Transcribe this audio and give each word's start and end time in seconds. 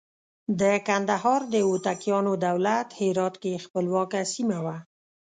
د 0.59 0.61
کندهار 0.87 1.41
د 1.53 1.55
هوتکیانو 1.67 2.31
دولت 2.47 2.87
هرات 2.99 3.35
کې 3.43 3.61
خپلواکه 3.65 4.19
سیمه 4.33 4.57
وه. 4.65 4.77